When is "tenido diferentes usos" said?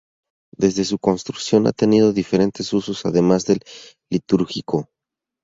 1.73-3.05